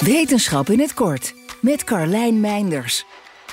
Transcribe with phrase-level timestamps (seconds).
[0.00, 3.04] Wetenschap in het kort met Carlijn Meinders.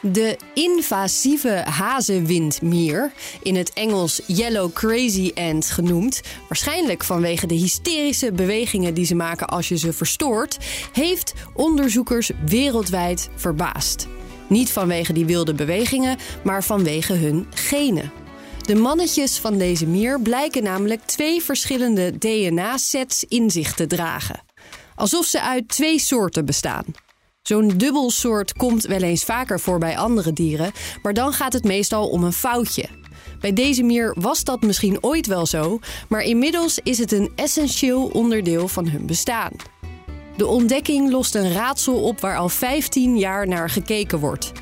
[0.00, 8.94] De invasieve hazenwindmier, in het Engels Yellow Crazy Ant genoemd, waarschijnlijk vanwege de hysterische bewegingen
[8.94, 10.58] die ze maken als je ze verstoort,
[10.92, 14.08] heeft onderzoekers wereldwijd verbaasd.
[14.46, 18.12] Niet vanwege die wilde bewegingen, maar vanwege hun genen.
[18.66, 24.49] De mannetjes van deze mier blijken namelijk twee verschillende DNA-sets in zich te dragen.
[25.00, 26.84] Alsof ze uit twee soorten bestaan.
[27.42, 32.08] Zo'n dubbelsoort komt wel eens vaker voor bij andere dieren, maar dan gaat het meestal
[32.08, 32.88] om een foutje.
[33.40, 38.06] Bij deze mier was dat misschien ooit wel zo, maar inmiddels is het een essentieel
[38.06, 39.52] onderdeel van hun bestaan.
[40.36, 44.52] De ontdekking lost een raadsel op waar al 15 jaar naar gekeken wordt.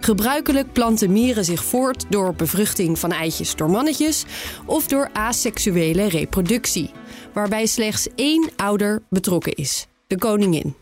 [0.00, 4.24] Gebruikelijk planten mieren zich voort door bevruchting van eitjes door mannetjes
[4.66, 6.90] of door asexuele reproductie,
[7.32, 10.74] waarbij slechts één ouder betrokken is, de koningin.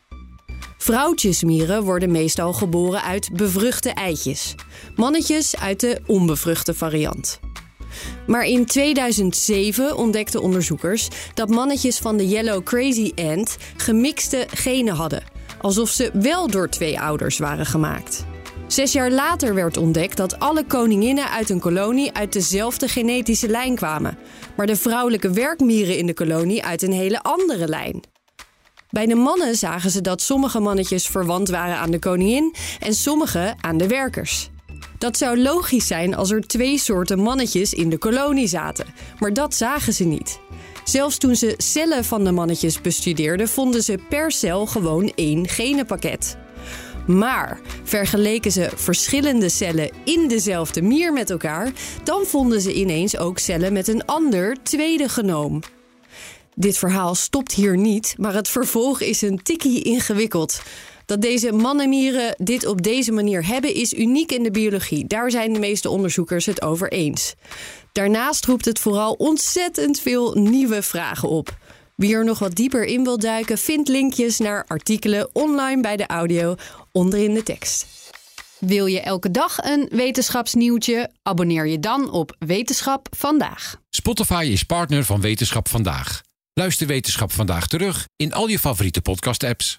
[0.79, 4.55] Vrouwtjesmieren worden meestal geboren uit bevruchte eitjes,
[4.97, 7.41] mannetjes uit de onbevruchte variant.
[8.27, 15.23] Maar in 2007 ontdekten onderzoekers dat mannetjes van de Yellow Crazy Ant gemixte genen hadden,
[15.61, 18.25] alsof ze wel door twee ouders waren gemaakt.
[18.67, 23.75] Zes jaar later werd ontdekt dat alle koninginnen uit een kolonie uit dezelfde genetische lijn
[23.75, 24.19] kwamen,
[24.57, 28.14] maar de vrouwelijke werkmieren in de kolonie uit een hele andere lijn.
[28.95, 33.55] Bij de mannen zagen ze dat sommige mannetjes verwant waren aan de koningin en sommige
[33.61, 34.51] aan de werkers.
[34.99, 38.87] Dat zou logisch zijn als er twee soorten mannetjes in de kolonie zaten,
[39.19, 40.39] maar dat zagen ze niet.
[40.85, 46.37] Zelfs toen ze cellen van de mannetjes bestudeerden, vonden ze per cel gewoon één genenpakket.
[47.07, 51.73] Maar vergeleken ze verschillende cellen in dezelfde mier met elkaar,
[52.05, 55.61] dan vonden ze ineens ook cellen met een ander tweede genoom.
[56.55, 60.63] Dit verhaal stopt hier niet, maar het vervolg is een tikkie ingewikkeld.
[61.07, 65.07] Dat deze mannenmieren dit op deze manier hebben is uniek in de biologie.
[65.07, 67.35] Daar zijn de meeste onderzoekers het over eens.
[67.93, 71.57] Daarnaast roept het vooral ontzettend veel nieuwe vragen op.
[71.97, 76.07] Wie er nog wat dieper in wil duiken, vindt linkjes naar artikelen online bij de
[76.07, 76.55] audio
[76.93, 77.87] onderin de tekst.
[78.59, 81.11] Wil je elke dag een wetenschapsnieuwtje?
[81.23, 83.81] Abonneer je dan op Wetenschap vandaag.
[83.91, 86.23] Spotify is partner van Wetenschap vandaag.
[86.61, 89.79] Luister Wetenschap vandaag terug in al je favoriete podcast-apps.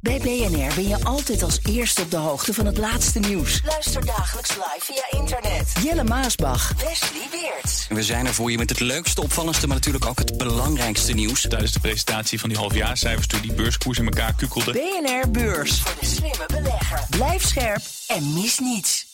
[0.00, 3.60] Bij BNR ben je altijd als eerste op de hoogte van het laatste nieuws.
[3.64, 5.72] Luister dagelijks live via internet.
[5.82, 6.72] Jelle Maasbach.
[6.72, 7.86] Wesley Weert.
[7.88, 11.40] We zijn er voor je met het leukste, opvallendste, maar natuurlijk ook het belangrijkste nieuws.
[11.40, 14.72] Tijdens de presentatie van die halfjaarcijfers toen die beurskoers in elkaar kukkelde.
[14.72, 15.80] BNR Beurs.
[15.80, 17.06] Voor de slimme belegger.
[17.10, 19.13] Blijf scherp en mis niets.